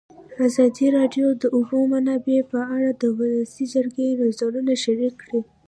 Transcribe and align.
ازادي 0.47 0.87
راډیو 0.97 1.27
د 1.33 1.37
د 1.41 1.43
اوبو 1.55 1.77
منابع 1.93 2.39
په 2.51 2.59
اړه 2.75 2.89
د 3.01 3.03
ولسي 3.17 3.65
جرګې 3.73 4.07
نظرونه 4.21 4.73
شریک 4.83 5.13
کړي. 5.23 5.41